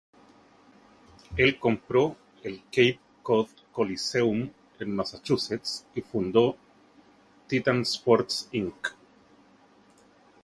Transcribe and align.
Él 1.37 1.59
compró 1.59 2.15
el 2.41 2.63
Cape 2.71 2.99
Cod 3.21 3.49
Coliseum 3.71 4.49
en 4.79 4.95
Massachusetts 4.95 5.85
y 5.93 6.01
fundó 6.01 6.57
Titan 7.47 7.81
Sports, 7.83 8.49
Inc. 8.51 8.95